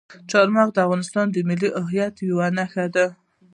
چار 0.31 0.47
مغز 0.55 0.71
د 0.73 0.77
افغانستان 0.85 1.25
د 1.31 1.37
ملي 1.49 1.69
هویت 1.85 2.15
یوه 2.29 2.47
نښه 2.57 2.85
ده. 2.95 3.05